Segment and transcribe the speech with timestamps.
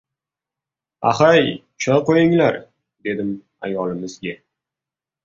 [1.09, 1.43] —Ahay,
[1.85, 2.57] choy qo‘yinglar!—
[3.09, 3.29] dedim
[3.69, 4.35] ayolimizga.